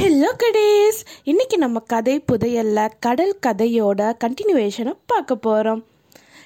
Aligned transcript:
Hello 0.00 0.36
கடேஸ் 0.36 1.04
இன்னைக்கு 1.24 1.58
நம்ம 1.58 1.78
கதை 1.78 2.24
புதையல்ல 2.32 2.90
கடல் 3.00 3.38
கதையோட 3.46 4.12
கண்டினியூவேஷனை 4.24 4.92
பார்க்க 5.06 5.36
போகிறோம் 5.36 5.84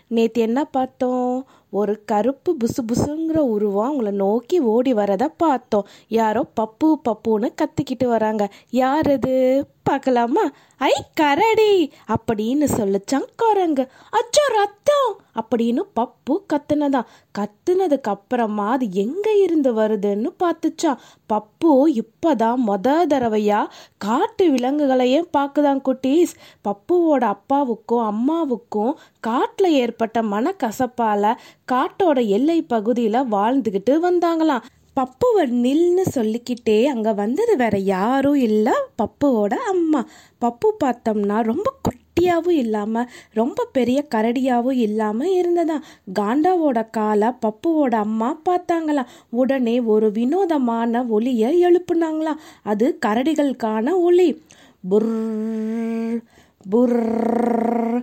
நேற்று 0.09 0.43
என்ன 0.43 0.65
பார்த்தோம்? 0.65 1.47
ஒரு 1.71 2.05
கருப்பு 2.05 2.57
புசு 2.65 2.81
புசுங்கிற 2.93 3.37
உருவம் 3.37 3.91
அவங்கள 3.91 4.11
நோக்கி 4.11 4.61
ஓடி 4.61 4.95
வரதை 4.95 5.27
பார்த்தோம். 5.37 5.87
யாரோ 6.09 6.47
பப்பு 6.61 6.95
பப்புன்னு 7.05 7.49
கத்திக்கிட்டு 7.63 8.05
வராங்க. 8.05 8.49
யார் 8.71 9.11
அது? 9.11 9.67
பார்க்கலாமா? 9.89 10.45
ஐ 10.77 10.93
கரடி! 11.15 11.73
அப்படின்னு 12.09 12.67
சொல்லிச்சான் 12.77 13.29
குரங்கு. 13.37 13.85
அச்சோ 14.13 14.45
ரத்தம்! 14.55 15.13
அப்படின்னு 15.35 15.83
பப்பு 15.97 16.35
கத்துனதான். 16.53 17.07
கத்துனதுக்கு 17.39 18.11
அப்புறமா 18.11 18.71
அது 18.71 18.87
எங்க 18.93 19.33
இருந்து 19.43 19.71
வருதுன்னு 19.75 20.31
பார்த்துச்சான். 20.43 21.01
பப்பு 21.33 21.73
இப்பதான் 21.99 22.63
மொத 22.67 22.97
தடவையா 23.09 23.61
காட்டு 23.99 24.45
விலங்குகளையே 24.51 25.21
பார்க்குதான் 25.39 25.83
குட்டீஸ். 25.85 26.35
பப்புவோட 26.65 27.25
அப்பாவுக்கும் 27.25 28.05
அம்மாவுக்கும் 28.05 28.93
காட்டில் 29.21 29.73
ஏற்பட்ட 29.73 30.23
மனக்கசப்பால 30.23 31.35
காட்டோட 31.73 32.27
எல்லை 32.29 32.63
பகுதியில் 32.63 33.29
வாழ்ந்துக்கிட்டு 33.33 33.95
வந்தாங்களாம். 34.07 34.65
பப்புவர் 34.99 35.51
நில்னு 35.65 36.05
சொல்லிக்கிட்டே 36.15 36.87
அங்கே 36.87 37.13
வந்தது 37.13 37.57
வேற 37.57 37.79
யாரும் 37.79 38.41
இல்லை 38.49 38.73
பப்புவோட 39.03 39.55
அம்மா. 39.73 40.01
பப்பு 40.41 40.69
பார்த்தோம்னா 40.85 41.37
ரொம்ப 41.43 41.69
குட்டியாகவும் 41.87 42.59
இல்லாமல் 42.63 43.11
ரொம்ப 43.33 43.67
பெரிய 43.73 43.99
கரடியாகவும் 44.15 44.81
இல்லாமல் 44.87 45.35
இருந்ததாம். 45.41 45.85
காண்டாவோட 46.19 46.91
காலை 46.91 47.29
பப்புவோட 47.47 47.95
அம்மா 48.07 48.31
பார்த்தாங்களாம். 48.49 49.13
உடனே 49.31 49.81
ஒரு 49.81 50.13
வினோதமான 50.13 51.05
ஒலியை 51.09 51.51
எழுப்புனாங்களாம். 51.67 52.43
அது 52.63 52.99
கரடிகளுக்கான 53.07 53.95
ஒளி 54.01 54.29
புர் 54.89 55.13
புர் 56.71 57.98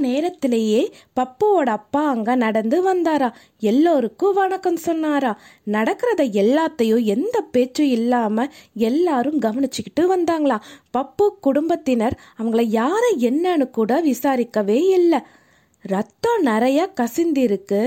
நேரத்திலேயே 0.00 0.82
பப்புவோட 1.20 1.68
அப்பா 1.70 2.02
அங்க 2.08 2.34
நடந்து 2.34 2.78
வந்தாரா? 2.88 3.28
எல்லோருக்கும் 3.62 4.34
வணக்கம் 4.34 4.80
சொன்னாரா? 4.86 5.32
நடக்கிறத 5.66 6.24
எல்லாத்தையும் 6.42 7.04
எந்த 7.14 7.36
பேச்சும் 7.52 7.90
இல்லாம 7.90 8.46
எல்லாரும் 8.88 9.40
கவனிச்சுக்கிட்டு 9.40 10.04
வந்தாங்களாம் 10.14 10.66
பப்பு 10.98 11.26
குடும்பத்தினர் 11.40 12.18
அவங்கள 12.38 12.64
யார 12.80 13.02
என்னன்னு 13.30 13.68
கூட 13.70 14.00
விசாரிக்கவே 14.02 14.80
இல்லை. 14.98 15.20
ரத்தம் 15.84 16.42
நிறைய 16.42 16.80
கசிந்திருக்கு. 17.00 17.78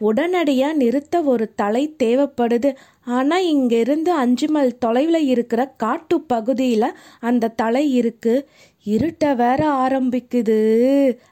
உடனடியாக 0.00 0.78
நிறுத்த 0.82 1.14
ஒரு 1.22 1.46
தலை 1.54 1.82
தேவைப்படுது. 2.02 2.70
ஆனால் 3.16 3.46
இங்கிருந்து 3.46 4.10
அஞ்சு 4.12 4.46
மைல் 4.48 4.78
தொலைவில் 4.78 5.26
இருக்கிற 5.26 5.62
காட்டு 5.76 6.16
பகுதியில் 6.32 6.86
அந்த 7.20 7.52
தலை 7.62 7.84
இருக்குது 8.00 8.44
இருட்ட 8.84 9.34
வேற 9.34 9.88
ஆரம்பிக்குது. 9.88 10.58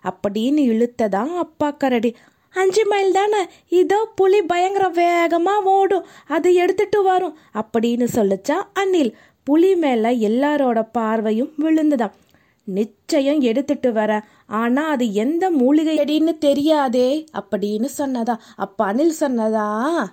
அப்படின்னு 0.04 0.58
இழுத்ததான் 0.58 1.36
அப்பா 1.36 1.70
கரடி. 1.70 2.16
அஞ்சு 2.55 2.86
மைல் 2.86 3.12
தானே? 3.12 3.46
இதோ 3.68 4.08
புலி 4.14 4.42
பயங்கர 4.42 4.88
வேகமாக 4.88 5.62
ஓடும். 5.62 6.05
அது 6.28 6.55
எடுத்துட்டு 6.55 7.02
வரும் 7.02 7.36
அப்படின்னு 7.55 8.06
சொல்லிச்சா 8.14 8.55
அனில் 8.74 9.12
புலி 9.44 9.77
மேலே 9.77 10.28
எல்லாரோட 10.28 10.88
பார்வையும் 10.92 11.52
விழுந்துதான் 11.58 12.10
நிச்சயம் 12.64 13.40
எடுத்துட்டு 13.40 13.92
வரேன் 13.92 14.22
ஆனா 14.46 14.88
அது 14.88 15.12
எந்த 15.12 15.50
மூலிகை 15.50 15.98
அடின்னு 15.98 16.38
தெரியாதே 16.38 17.24
அப்படின்னு 17.33 17.88
சொன்னதா? 17.98 18.36
அப்ப 18.56 18.92
அனில் 18.92 19.12
சொன்னதா? 19.20 20.06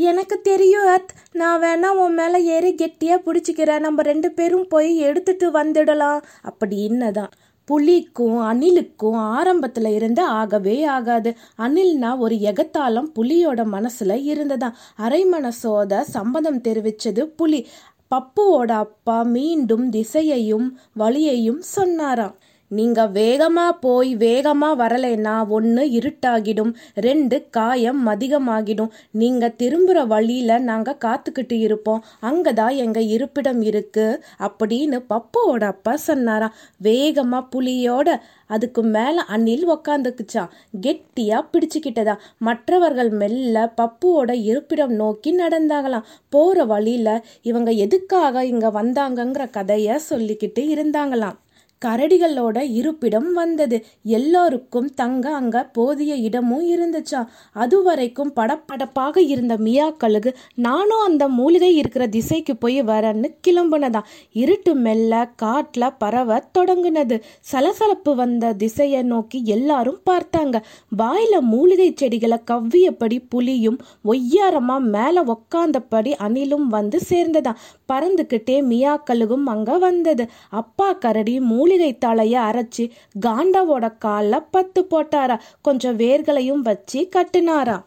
எனக்கு 0.00 0.40
தெரியும் 0.40 0.86
அத் 0.86 1.12
நான் 1.32 1.62
வேணா 1.62 1.86
உன் 1.86 2.14
மேலே 2.14 2.44
ஏறி 2.44 2.74
கெட்டியாக 2.74 3.22
பிடிச்சிக்கிறேன். 3.24 3.78
நம்ம 3.78 4.02
ரெண்டு 4.02 4.32
பேரும் 4.32 4.68
போய் 4.68 4.96
எடுத்துட்டு 4.96 5.50
வந்துடலாம். 5.50 6.22
அப்படின்னதான் 6.44 7.30
புலிக்கும் 7.64 8.38
அணிலுக்கும் 8.42 9.12
ஆரம்பத்தில் 9.12 9.84
இருந்து 9.84 10.22
ஆகவே 10.22 10.84
ஆகாது. 10.84 11.34
அணில்னா 11.58 12.18
ஒரு 12.18 12.34
எகத்தாலம் 12.34 13.10
புலியோட 13.14 13.64
மனசில் 13.64 14.26
இருந்ததான். 14.28 14.74
அரை 14.96 15.26
மனசோத 15.26 16.00
சம்மதம் 16.00 16.60
தெரிவிச்சது 16.60 17.20
புலி. 17.20 17.66
பப்புவோட 18.14 18.70
அப்பா 18.70 19.22
மீண்டும் 19.22 19.90
திசையையும் 19.90 20.78
வழியையும் 20.92 21.60
சொன்னாராம். 21.60 22.36
நீங்க 22.68 23.10
வேகமா 23.14 23.70
போய் 23.80 24.16
வேகமா 24.16 24.70
வரலைன்னா 24.78 25.48
ஒன்று 25.48 25.84
இருட்டாகிடும் 25.84 26.74
ரெண்டு 26.94 27.46
காயம் 27.50 28.08
அதிகமாகிடும். 28.08 28.88
நீங்க 29.10 29.54
திரும்புற 29.58 30.06
வழியில 30.06 30.58
நாங்க 30.58 30.96
காத்துக்கிட்டு 31.04 31.52
இருப்போம். 31.52 32.04
அங்கதான் 32.22 32.76
எங்க 32.76 33.00
இருப்பிடம் 33.00 33.62
இருக்கு 33.62 34.24
அப்படின்னு 34.38 35.04
பப்புவோட 35.10 35.64
அப்பா 35.64 35.96
சொன்னாராம். 35.96 36.54
வேகமா 36.82 37.46
புலியோட 37.56 38.16
அதுக்கு 38.46 38.82
மேல 38.82 39.22
அணில் 39.22 39.70
உக்காந்துக்குச்சான் 39.70 40.48
கெட்டியா 40.86 41.46
பிடிச்சுக்கிட்டதா. 41.52 42.16
மற்றவர்கள் 42.38 43.10
மெல்ல 43.10 43.72
பப்புவோட 43.76 44.42
இருப்பிடம் 44.42 44.92
நோக்கி 44.92 45.36
நடந்தாங்களாம். 45.36 46.02
போற 46.28 46.64
வழியில 46.64 47.24
இவங்க 47.42 47.70
எதுக்காக 47.70 48.44
இங்க 48.44 48.68
வந்தாங்கங்கிற 48.68 49.50
கதைய 49.50 49.98
சொல்லிக்கிட்டு 50.10 50.58
இருந்தாங்களாம். 50.58 51.36
கரடிகளோட 51.84 52.58
இருப்பிடம் 52.70 53.32
வந்தது. 53.32 53.84
எல்லோருக்கும் 54.02 54.94
தங்க 54.94 55.34
அங்க 55.34 55.64
போதிய 55.72 56.14
இடமும் 56.14 56.64
இருந்துச்சா? 56.70 57.26
அதுவரைக்கும் 57.52 58.32
படப்படப்பாக 58.36 59.18
இருந்த 59.18 59.56
மியாக்களுக்கு 59.56 60.34
நானும் 60.54 61.00
அந்த 61.00 61.28
மூலிகை 61.28 61.76
இருக்கிற 61.76 62.06
திசைக்கு 62.06 62.56
போய் 62.56 62.82
வரேன்னு 62.82 63.34
கிளம்புனதான் 63.48 64.04
இருட்டு 64.32 64.74
மெல்ல 64.74 65.30
காட்டுல 65.42 65.94
பரவ 65.98 66.44
தொடங்குனது. 66.58 67.20
சலசலப்பு 67.40 68.14
வந்த 68.14 68.52
திசையை 68.52 69.02
நோக்கி 69.02 69.42
எல்லாரும் 69.44 70.00
பார்த்தாங்க. 70.10 70.62
வாயில 70.98 71.40
மூலிகை 71.40 71.92
செடிகளை 71.94 72.38
கவ்வியபடி 72.50 73.18
புலியும் 73.28 73.78
ஒய்யாரமா 74.04 74.80
மேல 74.80 75.22
உக்காந்தபடி 75.24 76.14
அணிலும் 76.18 76.66
வந்து 76.66 76.98
சேர்ந்ததா? 77.08 77.54
பறந்துக்கிட்டே 77.92 78.56
மியாக்களுக்கும் 78.70 79.44
அங்க 79.44 79.78
வந்தது. 79.78 80.26
அப்பா 80.50 80.92
கரடி 80.92 81.40
மூலிகை 81.40 81.98
தலைய 82.06 82.36
அரைச்சி 82.48 82.90
காண்டாவோட 83.26 83.98
காலில் 83.98 84.48
பத்து 84.50 84.86
போட்டாரா. 84.90 85.38
கொஞ்சம் 85.60 85.98
வேர்களையும் 85.98 86.62
வச்சு 86.62 87.08
கட்டினாரா. 87.16 87.84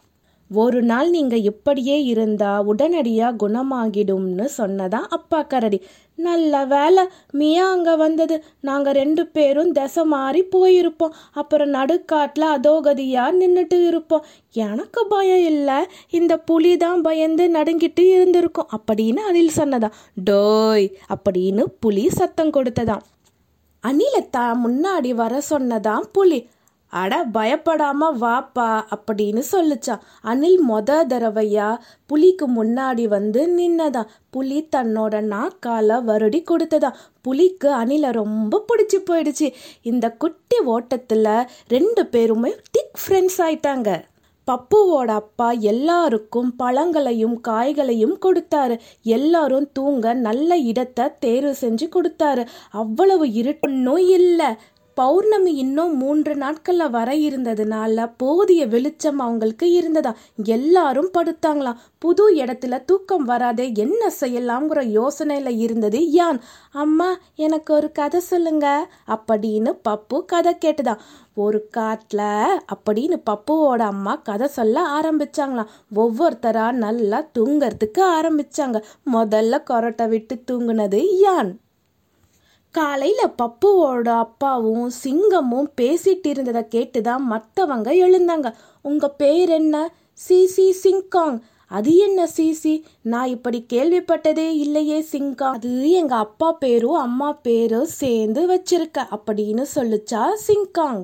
ஒரு 0.53 0.81
நாள் 0.81 1.09
நீங்க 1.09 1.37
இப்படியே 1.37 2.03
இருந்தா 2.03 2.63
உடனடியா 2.63 3.35
குணமாகிடும்னு 3.43 4.47
சொன்னதா 4.57 5.01
அப்பா 5.09 5.41
கரடி. 5.41 5.81
நல்ல 6.15 6.65
வேலை 6.65 7.03
மியா 7.31 7.71
அங்க 7.71 7.95
வந்தது. 7.95 8.43
நாங்க 8.59 8.91
ரெண்டு 8.91 9.27
பேரும் 9.27 9.71
திசை 9.71 10.03
மாறி 10.03 10.43
போயிருப்போம். 10.43 11.13
அப்புறம் 11.31 11.73
நடுக்காட்டுல 11.73 12.39
அதோகதியா 12.39 13.23
நின்றுட்டு 13.39 13.87
இருப்போம். 13.87 14.25
எனக்கு 14.51 15.07
பயம் 15.07 15.45
இல்லை. 15.45 15.85
இந்த 16.09 16.37
புலி 16.37 16.77
தான் 16.77 17.01
பயந்து 17.01 17.47
நடுங்கிட்டு 17.47 17.99
இருந்திருக்கும். 17.99 18.67
அப்படின்னு 18.77 19.17
அதில் 19.17 19.51
சொன்னதா. 19.55 19.91
டோய் 20.29 20.93
அப்படின்னு 21.13 21.63
புலி 21.79 22.09
சத்தம் 22.09 22.53
கொடுத்ததாம் 22.53 23.01
அனிலத்தா 23.87 24.57
முன்னாடி 24.65 25.09
வர 25.09 25.41
சொன்னதான் 25.49 26.01
புலி. 26.11 26.47
அட 26.91 27.25
பயப்படாம 27.33 28.07
வாப்பா 28.21 28.69
அப்படின்னு 28.95 29.43
சொல்லுச்சான் 29.51 30.01
அணில் 30.21 30.59
மொத 30.69 30.89
தடவையா 31.09 31.77
புலிக்கு 32.05 32.45
முன்னாடி 32.49 33.07
வந்து 33.07 33.41
நின்னதா. 33.57 34.03
புலி 34.29 34.67
தன்னோட 34.75 35.15
நாக்கால 35.33 35.99
வருடி 36.09 36.43
கொடுத்ததா. 36.43 36.89
புலிக்கு 37.21 37.69
அணில 37.75 38.11
ரொம்ப 38.11 38.65
பிடிச்சி 38.67 38.97
போயிடுச்சு. 38.97 39.53
இந்த 39.81 40.11
குட்டி 40.11 40.57
ஓட்டத்துல 40.65 41.47
ரெண்டு 41.67 42.05
பேருமே 42.05 42.55
திக் 42.71 42.97
ஃப்ரெண்ட்ஸ் 43.01 43.41
ஆயிட்டாங்க. 43.41 44.09
பப்புவோட 44.51 45.05
அப்பா 45.05 45.51
எல்லாருக்கும் 45.51 46.55
பழங்களையும் 46.55 47.41
காய்களையும் 47.47 48.15
கொடுத்தாரு. 48.21 48.79
எல்லாரும் 49.03 49.69
தூங்க 49.73 50.13
நல்ல 50.13 50.57
இடத்தை 50.57 51.05
தேர்வு 51.19 51.55
செஞ்சு 51.61 51.89
கொடுத்தாரு. 51.89 52.47
அவ்வளவு 52.71 53.25
இருட்டுன்னும் 53.25 54.03
இல்லை. 54.09 54.57
பௌர்ணமி 54.93 55.53
இன்னும் 55.53 55.97
மூன்று 55.97 56.33
நாட்கள்ல 56.33 56.89
வர 56.89 57.13
இருந்ததுனால 57.13 58.13
போதிய 58.17 58.67
வெளிச்சம் 58.67 59.19
அவங்களுக்கு 59.19 59.71
இருந்ததா? 59.71 60.15
எல்லாரும் 60.43 61.11
படுத்தாங்களாம். 61.17 61.75
புது 61.97 62.35
இடத்துல 62.35 62.85
தூக்கம் 62.85 63.23
வராதே 63.23 63.71
என்ன 63.75 64.13
செய்யலாம்ங்கிற 64.19 65.07
யோசனையில 65.07 65.57
இருந்தது 65.57 66.11
யான். 66.11 66.41
அம்மா 66.71 67.17
எனக்கு 67.35 67.73
ஒரு 67.73 67.91
கதை 67.91 68.19
சொல்லுங்க. 68.19 68.91
அப்படின்னு 69.07 69.79
பப்பு 69.89 70.25
கதை 70.25 70.57
கேட்டுதான் 70.65 70.99
ஒரு 71.35 71.67
காட்டில் 71.71 72.61
அப்படின்னு 72.75 73.21
பப்புவோட 73.29 73.77
அம்மா 73.77 74.15
கதை 74.15 74.47
சொல்ல 74.47 74.99
ஆரம்பிச்சாங்களாம். 75.01 75.67
ஒவ்வொருத்தரா 75.95 76.71
நல்லா 76.71 77.27
தூங்கறதுக்கு 77.39 77.99
ஆரம்பிச்சாங்க. 77.99 78.83
முதல்ல 79.13 79.63
கொரட்டை 79.69 80.07
விட்டு 80.07 80.43
தூங்குனது 80.51 81.05
யான். 81.19 81.60
காலையில் 82.71 83.35
பப்புவோட 83.37 84.09
அப்பாவும் 84.17 84.91
சிங்கமும் 85.03 85.69
பேசிட்டு 85.81 86.27
இருந்ததை 86.27 86.67
கேட்டு 86.67 87.01
தான் 87.01 87.23
மற்றவங்க 87.31 87.89
எழுந்தாங்க. 88.05 88.53
உங்கள் 88.81 89.17
பேர் 89.17 89.49
என்ன? 89.49 89.93
சிசி 90.27 90.67
சிங்காங். 90.83 91.39
அது 91.71 91.95
என்ன 91.95 92.27
சிசி 92.37 92.83
நான் 93.01 93.27
இப்படி 93.27 93.65
கேள்விப்பட்டதே 93.73 94.47
இல்லையே 94.55 95.05
சிங்கா 95.11 95.49
அது 95.51 95.89
எங்க 95.91 96.15
அப்பா 96.15 96.51
பேரும் 96.53 96.93
அம்மா 96.93 97.33
பேரும் 97.33 97.85
சேர்ந்து 97.85 98.41
வச்சிருக்க 98.53 99.05
அப்படின்னு 99.11 99.65
சொல்லுச்சா 99.75 100.23
சிங்காங். 100.47 101.01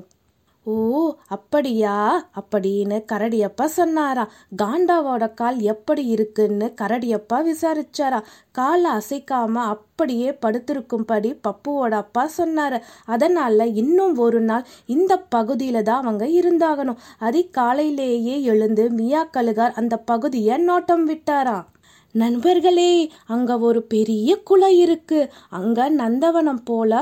ஓ 0.70 1.14
அப்படியா? 1.28 1.94
அப்படின்னு 2.40 2.96
கரடியப்பா 3.12 3.64
சொன்னாரா. 3.64 4.24
காண்டாவோட 4.62 5.34
கால் 5.34 5.58
எப்படி 5.60 6.06
இருக்குன்னு 6.06 6.66
கரடியப்பா 6.80 7.38
விசாரிச்சாரா. 7.50 8.20
காலை 8.52 8.90
அசைக்காம 8.90 9.54
அப்படியே 9.54 10.30
படுத்திருக்கும்படி 10.30 11.30
பப்புவோட 11.48 11.92
அப்பா 12.02 12.30
சொன்னாரு. 12.38 12.80
அதனால 13.04 13.66
இன்னும் 13.66 14.16
ஒரு 14.16 14.40
நாள் 14.40 14.66
இந்த 14.86 15.22
பகுதியில 15.34 15.82
தான் 15.82 16.02
அவங்க 16.02 16.26
இருந்தாகணும். 16.40 17.00
அதிகாலையிலேயே 17.20 18.42
எழுந்து 18.42 18.90
மியா 18.90 19.24
கழுகார் 19.24 19.72
அந்த 19.72 19.96
பகுதியை 19.96 20.58
நோட்டம் 20.68 21.08
விட்டாராம். 21.08 21.64
நண்பர்களே 22.20 22.92
அங்க 23.26 23.58
ஒரு 23.58 23.80
பெரிய 23.82 24.28
குளம் 24.42 24.76
இருக்கு. 24.84 25.18
அங்க 25.50 25.78
நந்தவனம் 25.90 26.60
போல 26.64 26.92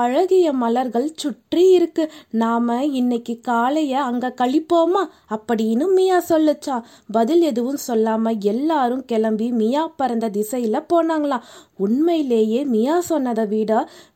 அழகிய 0.00 0.46
மலர்கள் 0.52 1.08
சுற்றி 1.16 1.64
இருக்கு. 1.70 2.04
நாம 2.42 2.76
இன்னைக்கு 3.00 3.34
காலைய 3.48 3.94
அங்க 4.04 4.32
கழிப்போமா? 4.40 5.02
அப்படின்னு 5.30 5.86
மியா 5.94 6.18
சொல்லுச்சா. 6.28 6.76
பதில் 7.12 7.42
எதுவும் 7.42 7.82
சொல்லாம 7.88 8.32
எல்லாரும் 8.52 9.04
கிளம்பி 9.04 9.48
மியா 9.52 9.84
பறந்த 9.96 10.30
திசையில 10.38 10.82
போனாங்களாம் 10.92 11.46
உண்மையிலேயே 11.78 12.60
மியா 12.64 12.96
சொன்னதை 13.00 13.44
விட 13.46 13.70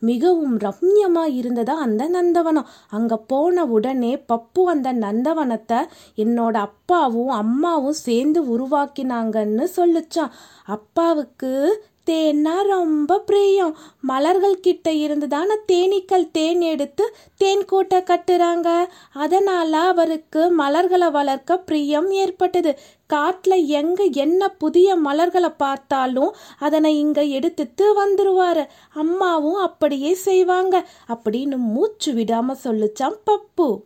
மிகவும் 0.08 0.56
ரம்யமா 0.58 1.24
இருந்ததா 1.40 1.74
அந்த 1.86 2.02
நந்தவனம். 2.08 2.68
அங்க 2.90 3.16
போன 3.30 3.64
உடனே 3.76 4.12
பப்பு 4.32 4.64
அந்த 4.74 4.88
நந்தவனத்தை 5.04 5.80
என்னோட 6.16 6.56
அப்பாவும் 6.68 7.32
அம்மாவும் 7.42 8.00
சேர்ந்து 8.06 8.42
உருவாக்கினாங்கன்னு 8.54 9.64
சொல்லுச்சான் 9.76 10.34
அப்பாவுக்கு 10.66 11.84
தேன்னா 12.10 12.62
ரொம்ப 12.62 13.18
பிரியம். 13.20 13.76
மலர்கள் 14.00 14.60
கிட்ட 14.60 14.92
இருந்து 14.92 15.28
தானே 15.28 15.54
தேனீக்கள் 15.72 16.30
தேன் 16.30 16.60
எடுத்து 16.60 17.16
தேன் 17.36 17.64
கூட்டை 17.72 17.98
கட்டுறாங்க. 17.98 18.86
அதனால 19.12 19.78
அவருக்கு 19.78 20.50
மலர்களை 20.50 21.10
வளர்க்க 21.10 21.58
பிரியம் 21.58 22.10
ஏற்பட்டது. 22.10 22.78
காட்டில் 23.06 23.66
எங்க 23.66 24.04
என்ன 24.04 24.48
புதிய 24.48 24.96
மலர்களை 24.96 25.48
பார்த்தாலும் 25.48 26.34
அதனை 26.58 26.98
இங்க 26.98 27.22
எடுத்துட்டு 27.22 27.86
வந்துருவாரு. 28.04 28.66
அம்மாவும் 28.94 29.60
அப்படியே 29.60 30.14
செய்வாங்க. 30.14 30.88
அப்படின்னு 31.08 31.56
மூச்சு 31.56 32.12
விடாம 32.12 32.56
சொல்லுச்சான் 32.64 33.18
பப்பு. 33.26 33.80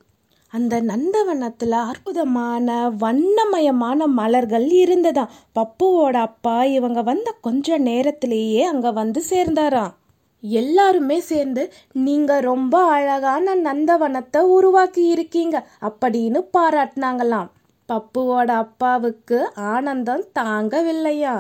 அந்த 0.52 0.74
நந்தவனத்தில் 0.80 1.76
அற்புதமான 1.82 2.68
வண்ணமயமான 3.00 4.06
மலர்கள் 4.06 4.66
இருந்ததாம். 4.82 5.32
பப்புவோட 5.58 6.16
அப்பா 6.28 6.64
இவங்க 6.64 7.02
வந்த 7.02 7.28
கொஞ்ச 7.40 7.78
நேரத்திலேயே 7.78 8.62
அங்கே 8.62 8.90
வந்து 8.90 9.22
சேர்ந்தாராம். 9.30 9.94
எல்லாருமே 10.42 11.18
சேர்ந்து 11.20 11.64
நீங்க 11.92 12.40
ரொம்ப 12.40 12.82
அழகான 12.84 13.54
நந்தவனத்தை 13.56 14.40
உருவாக்கி 14.56 15.04
இருக்கீங்க 15.06 15.56
அப்படின்னு 15.80 16.42
பாராட்டினாங்களாம். 16.58 17.50
பப்புவோட 17.88 18.50
அப்பாவுக்கு 18.64 19.38
ஆனந்தம் 19.54 20.24
தாங்கவில்லையா 20.38 21.34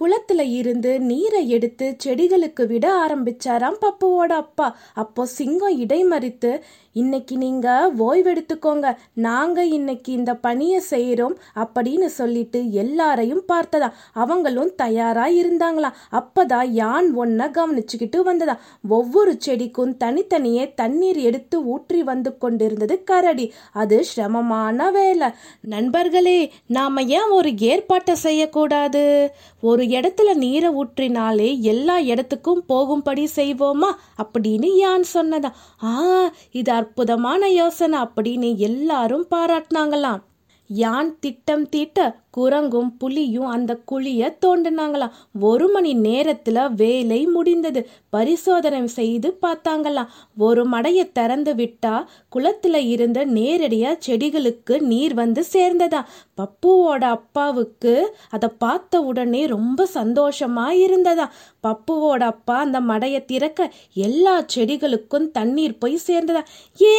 குளத்துல 0.00 0.42
இருந்து 0.50 1.00
நீரை 1.00 1.40
எடுத்து 1.48 1.86
செடிகளுக்கு 2.04 2.66
விட 2.66 2.86
ஆரம்பிச்சாராம் 3.00 3.76
பப்புவோட 3.84 4.32
அப்பா. 4.42 4.76
அப்போ 4.94 5.22
சிங்கம் 5.26 5.76
இடைமறித்து 5.78 6.50
இன்னைக்கு 6.92 7.36
நீங்க 7.36 7.92
ஓய்வெடுத்துக்கோங்க. 7.98 8.96
நாங்க 9.12 9.64
இன்னைக்கு 9.64 10.12
இந்த 10.12 10.34
பணியை 10.34 10.82
செய்யறோம் 10.90 11.34
அப்படின்னு 11.54 12.06
சொல்லிட்டு 12.06 12.72
எல்லாரையும் 12.72 13.42
பார்த்ததா? 13.48 13.92
அவங்களும் 14.12 14.74
தயாரா 14.74 15.26
இருந்தாங்களாம் 15.26 15.92
அப்பதான் 16.12 16.66
யான் 16.66 17.18
ஒன்ன 17.18 17.50
கவனிச்சுக்கிட்டு 17.50 18.22
வந்ததா? 18.22 18.60
ஒவ்வொரு 18.88 19.38
செடிக்கும் 19.46 19.96
தனித்தனியே 19.96 20.74
தண்ணீர் 20.74 21.16
எடுத்து 21.16 21.64
ஊற்றி 21.64 22.02
வந்து 22.02 22.38
கொண்டிருந்தது 22.38 23.04
கரடி. 23.04 23.52
அது 23.72 24.04
சிரமமான 24.04 24.90
வேலை. 24.90 25.28
நண்பர்களே 25.60 26.52
நாம 26.66 27.02
ஏன் 27.02 27.30
ஒரு 27.30 27.58
ஏற்பாட்டை 27.58 28.14
செய்யக்கூடாது? 28.14 29.30
ஒரு 29.60 29.84
இடத்துல 29.84 30.34
நீரை 30.34 30.70
ஊற்றினாலே 30.70 31.60
எல்லா 31.60 31.98
இடத்துக்கும் 31.98 32.64
போகும்படி 32.66 33.28
செய்வோமா? 33.36 33.90
அப்படின்னு 34.22 34.76
யான் 34.76 35.04
சொன்னதா? 35.14 35.50
ஆ 35.84 36.30
இது 36.50 36.78
அற்புதமான 36.80 37.50
யோசனை 37.60 37.98
அப்படின்னு 38.06 38.50
எல்லாரும் 38.70 39.26
பாராட்டினாங்களாம். 39.34 40.22
யான் 40.70 41.08
திட்டம் 41.20 41.64
தீட்ட 41.68 41.98
குரங்கும் 42.36 42.90
புலியும் 42.98 43.46
அந்த 43.46 43.72
குழிய 43.84 44.36
தோண்டினாங்களாம் 44.46 45.14
ஒரு 45.40 45.68
மணி 45.68 45.92
நேரத்துல 46.00 46.74
வேலை 46.74 47.26
முடிந்தது. 47.26 47.80
பரிசோதனை 48.10 48.86
செய்து 48.90 49.38
பார்த்தாங்களாம் 49.42 50.12
ஒரு 50.38 50.62
மடையை 50.68 51.12
திறந்து 51.12 51.54
விட்டா 51.54 51.94
குளத்துல 52.36 52.76
இருந்த 52.86 53.26
நேரடியா 53.30 53.92
செடிகளுக்கு 54.06 54.80
நீர் 54.82 55.14
வந்து 55.14 55.44
சேர்ந்ததா. 55.52 56.00
பப்புவோட 56.38 57.02
அப்பாவுக்கு 57.10 57.94
அதை 58.30 58.48
பார்த்த 58.58 59.02
உடனே 59.02 59.46
ரொம்ப 59.46 59.88
சந்தோஷமா 59.94 60.68
இருந்ததா. 60.78 61.26
பப்புவோட 61.66 62.22
அப்பா 62.26 62.58
அந்த 62.58 62.80
மடையை 62.82 63.24
திறக்க 63.24 63.58
எல்லா 64.00 64.34
செடிகளுக்கும் 64.54 65.30
தண்ணீர் 65.30 65.78
போய் 65.78 65.98
சேர்ந்ததா. 66.06 66.42
ஏ 66.80 66.96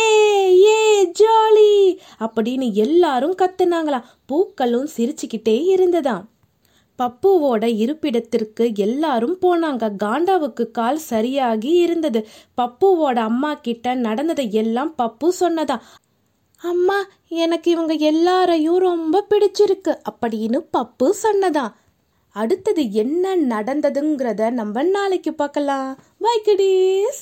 ஏ 0.66 0.78
ஜாலி! 1.20 1.72
அப்படின்னு 2.20 2.68
எல்லாரும் 2.86 3.36
கத்துனாங்களாம் 3.36 4.08
பூக்களும் 4.26 4.88
சிரிச்சு 4.98 5.21
சிரிச்சுக்கிட்டே 5.22 5.56
இருந்ததாம். 5.76 6.24
பப்புவோட 7.00 7.64
இருப்பிடத்திற்கு 7.84 8.72
எல்லாரும் 8.78 9.36
போனாங்க. 9.42 9.84
காண்டாவுக்கு 10.04 10.72
கால் 10.72 11.02
சரியாகி 11.12 11.72
இருந்தது. 11.78 12.20
பப்புவோட 12.58 13.18
அம்மா 13.22 13.54
கிட்ட 13.56 13.94
நடந்ததை 13.96 14.46
எல்லாம் 14.54 14.94
பப்பு 14.98 15.28
சொன்னதா? 15.40 15.78
அம்மா 16.62 16.98
எனக்கு 17.28 17.68
இவங்க 17.72 17.94
எல்லாரையும் 17.94 18.80
ரொம்ப 18.80 19.24
பிடிச்சிருக்கு 19.30 19.94
அப்படின்னு 20.12 20.60
பப்பு 20.78 21.08
சொன்னதா? 21.24 21.66
அடுத்தது 22.36 22.94
என்ன 22.94 23.36
நடந்ததுங்கிறத 23.54 24.52
நம்ம 24.52 24.84
நாளைக்கு 24.84 25.34
பார்க்கலாம். 25.34 25.90
Bye 26.18 26.36
kiddies! 26.44 27.22